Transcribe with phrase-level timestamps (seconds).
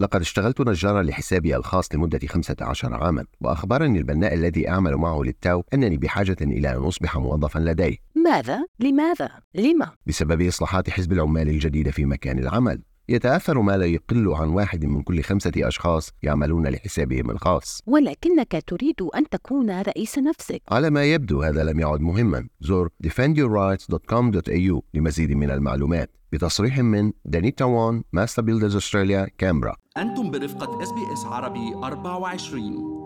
[0.00, 5.96] لقد اشتغلت نجارا لحسابي الخاص لمدة 15 عاما وأخبرني البناء الذي أعمل معه للتو أنني
[5.96, 12.04] بحاجة إلى أن أصبح موظفا لديه ماذا؟ لماذا؟ لما؟ بسبب إصلاحات حزب العمال الجديدة في
[12.04, 12.82] مكان العمل.
[13.08, 17.82] يتأثر ما لا يقل عن واحد من كل خمسة أشخاص يعملون لحسابهم الخاص.
[17.86, 20.62] ولكنك تريد أن تكون رئيس نفسك.
[20.70, 22.48] على ما يبدو هذا لم يعد مهما.
[22.60, 26.10] زر defendyourrights.com.au لمزيد من المعلومات.
[26.32, 32.98] بتصريح من دانيتا وان Master Builders Australia كانبرا أنتم برفقة إس بي إس عربي 24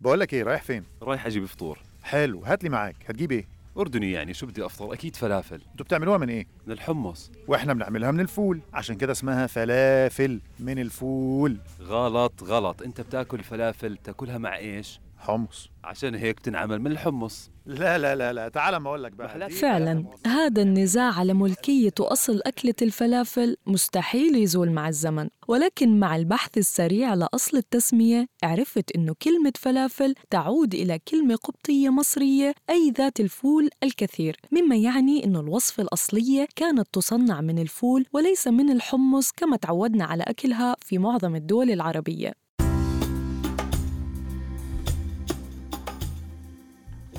[0.00, 1.78] بقول لك إيه رايح فين؟ رايح أجيب فطور.
[2.02, 2.96] حلو هات لي معاك.
[3.08, 5.60] هتجيب إيه؟ أردني يعني شو بدي أفطر؟ أكيد فلافل.
[5.72, 7.30] أنتوا بتعملوها من إيه؟ من الحمص.
[7.48, 11.56] وإحنا بنعملها من الفول عشان كده اسمها فلافل من الفول.
[11.80, 12.82] غلط غلط.
[12.82, 15.70] أنت بتأكل فلافل تأكلها مع إيش؟ حمص.
[15.84, 17.50] عشان هيك بتنعمل من الحمص.
[17.66, 19.50] لا لا لا لا تعال ما أقول لك بقى.
[19.50, 25.28] فعلا هذا النزاع على ملكية وأصل أكلة الفلافل مستحيل يزول مع الزمن.
[25.48, 32.54] ولكن مع البحث السريع لأصل التسمية عرفت أنه كلمة فلافل تعود إلى كلمة قبطية مصرية
[32.70, 34.36] أي ذات الفول الكثير.
[34.52, 40.22] مما يعني أنه الوصفة الأصلية كانت تصنع من الفول وليس من الحمص كما تعودنا على
[40.22, 42.32] أكلها في معظم الدول العربية.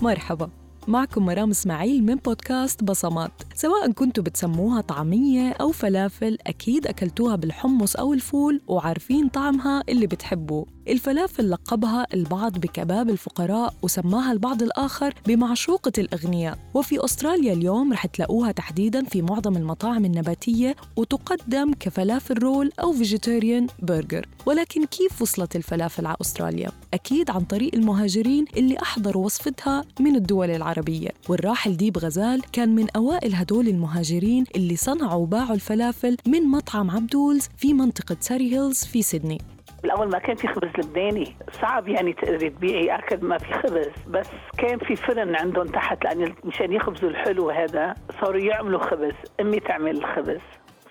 [0.01, 0.49] مرحبا.
[0.87, 3.31] معكم مرام إسماعيل من بودكاست بصمات.
[3.55, 10.65] سواء كنتوا بتسموها طعمية أو فلافل أكيد أكلتوها بالحمص أو الفول وعارفين طعمها اللي بتحبوه.
[10.91, 16.57] الفلافل لقبها البعض بكباب الفقراء وسماها البعض الآخر بمعشوقة الأغنياء.
[16.73, 22.93] وفي أستراليا اليوم رح تلاقوها تحديداً في معظم المطاعم النباتية وتقدم ك falafel roll أو
[22.93, 29.83] vegetarian burger ولكن كيف وصلت الفلافل على أستراليا؟ أكيد عن طريق المهاجرين اللي أحضروا وصفتها
[29.99, 31.09] من الدول العربية.
[31.29, 37.47] والراحل ديب غزال كان من أوائل هدول المهاجرين اللي صنعوا وباعوا الفلافل من مطعم Abdul's
[37.57, 39.41] في منطقة Surry Hills في سيدني.
[39.83, 41.35] بالاول ما كان في خبز لبناني.
[41.61, 43.89] صعب يعني تقدري تبيعي أكل ما في خبز.
[44.09, 44.27] بس
[44.57, 49.13] كان في فرن عندهم تحت لأن مشان يخبزوا الحلو هذا صاروا يعملوا خبز.
[49.41, 50.41] أمي تعمل الخبز.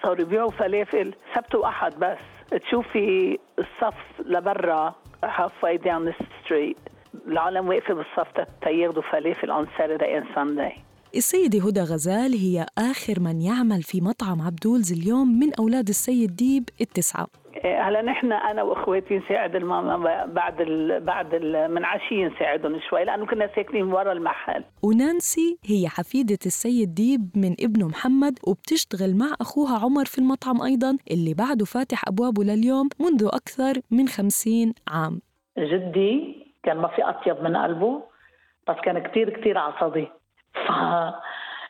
[0.02, 2.18] صاروا يبيعوا فلافل سبت وأحد بس.
[2.60, 6.78] تشوفي الصف لبرا half way down the street.
[7.26, 10.80] العالم واقفة بالصف تياخذوا فلافل on Saturday and Sunday.
[11.14, 16.68] السيدة هدى غزال هي آخر من يعمل في مطعم Abdul's اليوم من أولاد السيد ديب
[16.80, 17.26] التسعة.
[17.64, 23.26] هلا نحن أنا وإخواتي نساعد الماما بعد ال بعد ال من عشية نساعدهم شوي لأنه
[23.26, 24.64] كنا ساكنين ورا المحل.
[24.82, 30.96] ونانسي هي حفيدة السيد ديب من ابنه محمد وبتشتغل مع أخوها عمر في المطعم أيضا
[31.10, 35.20] اللي بعده فاتح أبوابه لليوم منذ أكثر من خمسين عام.
[35.58, 38.02] جدي كان ما في أطيب من قلبه
[38.68, 40.08] بس كان كتير كتير عصبي.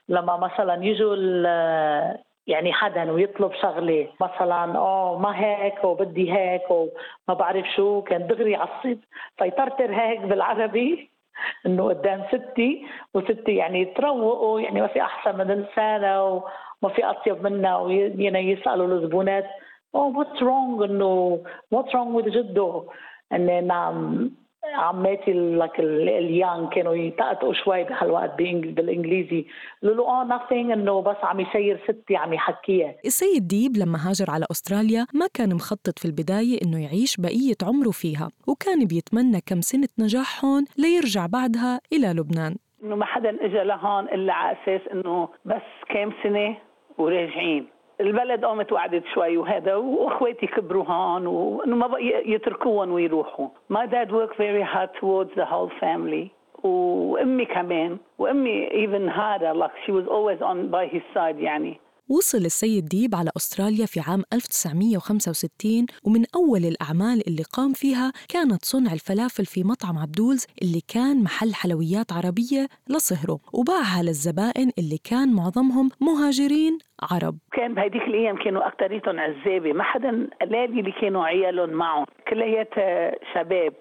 [0.09, 7.39] فلما مثلا يجوا ال- يعني حدا ويطلب شغلة مثلا آه ما هيك وبدي هيك وما
[7.39, 8.99] بعرف شو كان دغري يعصب
[9.39, 11.11] فيطرطر هيك بالعربي
[11.67, 17.43] إنه قدام ستي وستي يعني تروقوا يعني ما في أحسن من لسانها وما في أطيب
[17.45, 19.47] منها ويعني يسألوا الزبونات
[19.93, 22.85] oh what's wrong إنه what's wrong with جده؟
[23.33, 24.31] ان نعم
[24.65, 29.47] عماتي لك اليان كانوا يطقطقوا شوي بهالوقت بالإنجليزي.
[29.83, 32.95] له آه nothing إنه بس عم يسير ستي عم يحكيها.
[33.05, 37.91] السيد ديب لما هاجر على أستراليا ما كان مخطط في البداية إنه يعيش بقية عمره
[37.91, 42.57] فيها وكان بيتمنى كم سنة نجاح هون ليرجع بعدها إلى لبنان.
[42.85, 46.57] إنه ما حدا اجى لهون إلا على أساس إنه بس كام سنة
[46.99, 47.67] وراجعين.
[48.01, 53.49] البلد قامت وعدت شوي وهذا واخواتي كبروا هون وانه ما بقى يتركوهم ويروحوا.
[53.73, 56.31] My dad worked very hard towards the whole family
[56.65, 61.81] وامي كمان وامي even harder like she was always on by his side يعني.
[62.11, 68.65] وصل السيد ديب على أستراليا في عام 1965 ومن أول الأعمال اللي قام فيها كانت
[68.65, 72.63] صنع الفلافل في مطعم عبدولز اللي كان محل حلويات عربية
[72.93, 76.79] لصهره وباعها للزبائن اللي كان معظمهم مهاجرين
[77.11, 77.35] عرب.
[77.53, 80.11] كان بهديك الأيام كانوا اكثريتهم عزابة ما حدا
[80.41, 82.07] قلال اللي كانوا عيالهم معهم.
[82.29, 83.75] كلياتها شباب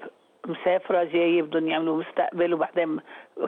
[0.48, 3.00] مسافرة جاية بدهم يعملوا مستقبل وبعدين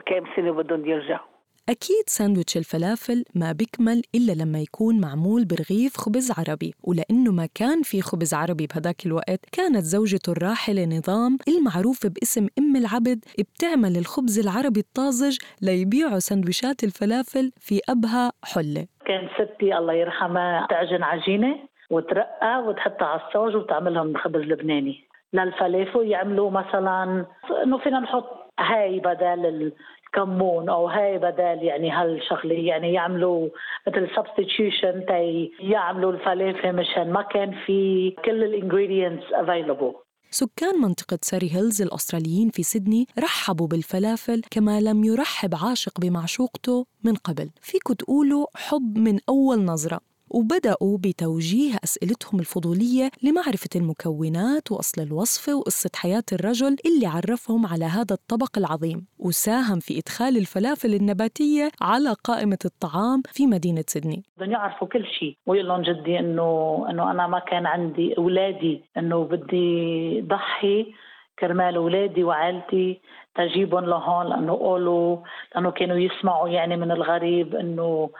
[0.06, 1.31] كام سنة بدهم يرجعوا.
[1.68, 7.82] أكيد ساندويتش الفلافل ما بيكمل إلا لما يكون معمول برغيف خبز عربي ولأنه ما كان
[7.82, 14.38] في خبز عربي بهداك الوقت كانت زوجته الراحلة نظام المعروفة باسم أم العبد بتعمل الخبز
[14.38, 18.86] العربي الطازج ليبيعوا سندويشات الفلافل في أبها حلة.
[19.06, 21.56] كان ستي الله يرحمها تعجن عجينة
[21.90, 25.04] وترقى وتحطها على الصاج وتعملهم خبز لبناني.
[25.32, 27.26] للفلافل يعملوا مثلا
[27.62, 29.72] إنه فينا نحط هاي بدل
[30.12, 32.54] كمون أو هاي بدل يعني هالشغلة.
[32.54, 33.48] يعني يعملوا
[33.86, 39.92] مثل substitution تي يعملوا الفلافل مشان ما كان في كل ال ingredients available
[40.30, 47.14] سكان منطقة Surry Hills الأستراليين في سيدني رحبوا بالفلافل كما لم يرحب عاشق بمعشوقته من
[47.14, 47.50] قبل.
[47.60, 50.11] فيكو تقولوا حب من أول نظرة.
[50.34, 58.14] وبدأوا بتوجيه أسئلتهم الفضولية لمعرفة المكونات وأصل الوصفة وقصة حياة الرجل اللي عرفهم على هذا
[58.20, 64.22] الطبق العظيم وساهم في إدخال الفلافل النباتية على قائمة الطعام في مدينة سيدني.
[64.36, 65.36] بدهم يعرفوا كل شيء.
[65.46, 68.84] ويقول لهم جدي انه إنه أنا ما كان عندي أولادي.
[68.98, 70.94] إنه بدي ضحي
[71.38, 73.00] كرمال أولادي وعائلتي
[73.34, 75.16] تجيبهم لهون لأنه قولوا
[75.54, 78.10] لأنه كانوا يسمعوا يعني من الغريب إنه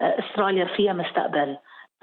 [0.00, 1.56] أستراليا فيها مستقبل.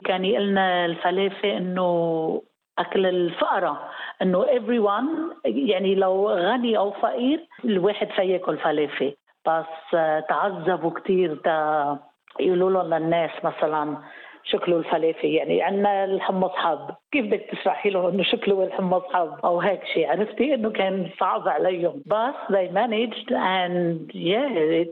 [0.05, 2.41] كان يقلنا الفلافل إنه
[2.79, 3.89] أكل الفقراء
[4.21, 4.45] إنه
[4.87, 9.13] one يعني لو غني أو فقير الواحد فياكل فلافل
[9.47, 9.91] بس
[10.29, 11.99] تعذبوا كثير تا
[12.39, 13.97] يقولوا لهم للناس مثلا
[14.43, 16.95] شكله الفلافل يعني عندنا الحمص حب.
[17.11, 20.11] كيف بدك تشرحي له إنه شكله الحمص حب؟ أو هيك شيء.
[20.11, 22.03] عرفتي؟ إنه كان صعب عليهم.
[22.05, 24.89] بس they managed and yeah it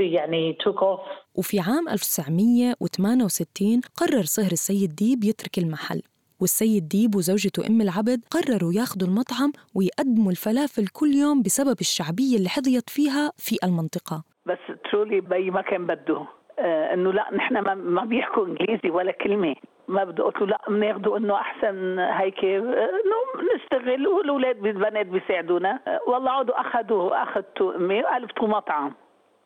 [0.00, 1.00] يعني took off.
[1.38, 6.02] وفي عام 1968 قرر صهر السيد ديب يترك المحل
[6.40, 12.48] والسيد ديب وزوجته أم العبد قرروا ياخذوا المطعم ويقدموا الفلافل كل يوم بسبب الشعبية اللي
[12.48, 14.24] حظيت فيها في المنطقة.
[14.46, 14.58] بس
[14.90, 16.26] ترولي بي ما كان بده
[16.58, 19.54] آه إنه لا نحن ما, ما بيحكوا إنجليزي ولا كلمة.
[19.88, 23.18] ما بدي قلت له لا بناخذه إنه أحسن هيك إنه
[23.54, 25.80] نشتغل والأولاد بالبنات بيساعدونا.
[25.86, 28.94] آه والله عودوا اخذوه اخذته أمي وقلبته مطعم.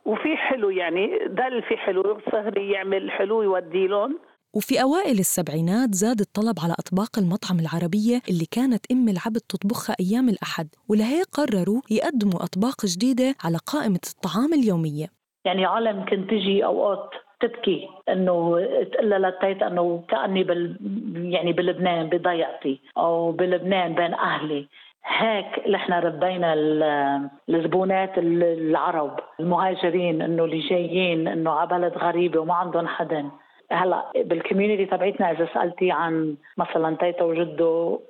[0.09, 4.19] وفي حلو يعني ده في حلو صهري يعمل حلو يودي لهم
[4.57, 10.29] وفي أوائل السبعينات زاد الطلب على أطباق المطعم العربية اللي كانت أم العبد تطبخها أيام
[10.29, 15.07] الأحد ولهيك قرروا يقدموا أطباق جديدة على قائمة الطعام اليومية.
[15.45, 17.11] يعني عالم كنت تجي أوقات
[17.41, 18.61] تبكي إنه
[18.93, 20.77] تقول لتيتا إنه كأني بال
[21.35, 24.69] يعني بلبنان بضيعتي أو بلبنان بين أهلي.
[25.09, 26.55] هيك نحن ربينا
[27.49, 33.31] الزبونات العرب المهاجرين إنه اللي جايين إنه على بلد غريبة وما عندهم حدا.
[33.71, 38.01] هلأ بال community تبعتنا إذا سألتي عن مثلا تيتا وجده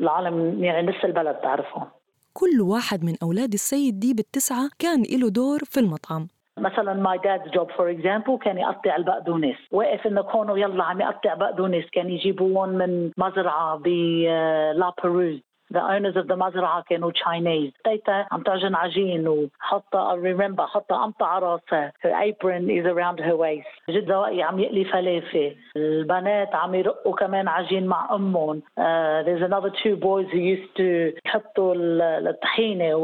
[0.00, 1.86] العالم يعني نص البلد تعرفهم
[2.32, 6.28] كل واحد من أولاد السيد ديب التسعه كان له دور في المطعم.
[6.58, 9.56] مثلا my dad's job for example كان يقطع البقدونس.
[9.72, 15.40] واقف إنه كونه يلا عم يقطع بقدونس كان يجيبوهم من مزرعة بلا بروز
[15.70, 17.72] the owners of the مزرعة كانوا Chinese.
[17.84, 23.36] تيتا عم تعجن عجين وحاطة remember حاطة قمطة على راسها her apron is around her
[23.36, 23.90] waist.
[23.90, 28.82] جدو واقف عم يقلي فلافل البنات عم يرقوا كمان عجين مع أمهم uh,
[29.24, 32.94] there's another two boys who used to يحطوا الطحينة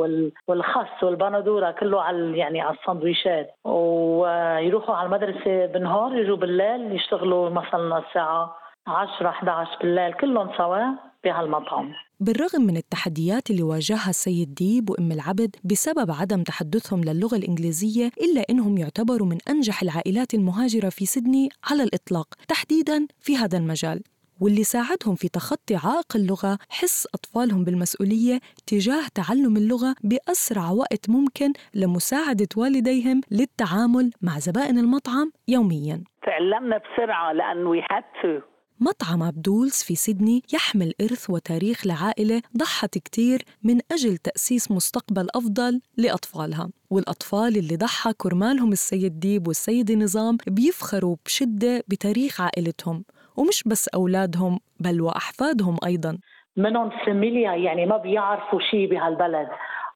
[0.49, 7.99] والخس والبندورة كله على يعني على السندويشات ويروحوا على المدرسة بالنهار يجوا بالليل يشتغلوا مثلا
[7.99, 10.83] الساعة 10 11 بالليل كلهم سوا
[11.25, 18.07] بهالمطعم بالرغم من التحديات اللي واجهها السيد ديب وأم العبد بسبب عدم تحدثهم للغة الإنجليزية
[18.07, 24.03] إلا إنهم يعتبروا من أنجح العائلات المهاجرة في سيدني على الإطلاق تحديداً في هذا المجال.
[24.41, 31.53] واللي ساعدهم في تخطي عائق اللغة حس أطفالهم بالمسؤولية تجاه تعلم اللغة بأسرع وقت ممكن
[31.75, 36.05] لمساعدة والديهم للتعامل مع زبائن المطعم يومياً.
[36.27, 38.56] تعلمنا بسرعة لأن we had to.
[38.81, 45.81] مطعم عبدولز في سيدني يحمل إرث وتاريخ لعائلة ضحت كتير من أجل تأسيس مستقبل أفضل
[45.97, 46.69] لأطفالها.
[46.91, 53.05] والأطفال اللي ضحى كرمالهم السيد ديب والسيد نظام بيفخروا بشدة بتاريخ عائلتهم
[53.37, 56.19] ومش بس أولادهم بل وأحفادهم أيضا.
[56.57, 59.49] منهم فاميليا يعني ما بيعرفوا شيء بهالبلد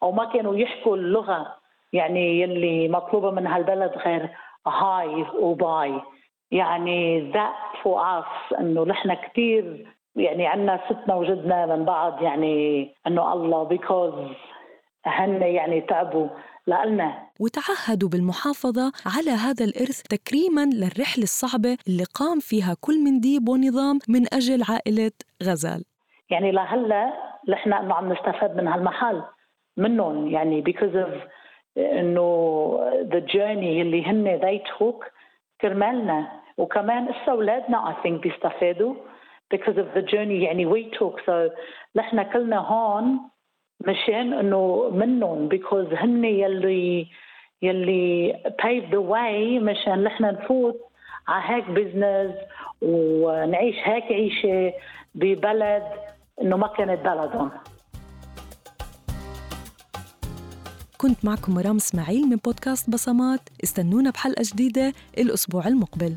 [0.03, 1.47] أو ما كانوا يحكوا اللغة
[1.93, 4.31] يعني يلي مطلوبة من هالبلد غير
[4.67, 6.01] hi و bye.
[6.51, 7.33] يعني
[7.83, 14.15] for us إنه نحن كثير يعني عندنا ستنا وجدنا من بعض يعني إنه الله because
[15.07, 16.29] هن يعني تعبوا
[16.67, 23.49] لنا وتعهدوا بالمحافظة على هذا الإرث تكريما للرحلة الصعبة اللي قام فيها كل من ديب
[23.49, 25.85] ونظام من أجل عائلة غزال.
[26.31, 27.13] يعني لهلا
[27.49, 29.23] نحن انه عم نستفاد من هالمحل
[29.77, 31.31] منهم يعني because of
[31.79, 32.27] إنه
[33.13, 35.11] the journey اللي هن they took
[35.61, 36.40] كرمالنا.
[36.61, 38.95] وكمان اسا اولادنا I think بيستفادوا
[39.55, 40.43] because of the journey.
[40.45, 41.53] يعني we took so
[41.97, 43.21] نحن كلنا هون
[43.81, 47.07] مشان إنه منهم because هن يلي
[47.63, 50.81] يلي paved the way مشان نحن نفوت
[51.29, 52.35] على هيك بزنس
[52.83, 54.73] ونعيش هيك عيشة
[55.15, 55.83] ببلد
[56.43, 57.51] إنه ما كانت بلدهم.
[60.99, 63.41] كنت معكم مرام إسماعيل من بودكاست بصمات.
[63.65, 66.17] استنونا بحلقة جديدة الأسبوع المقبل.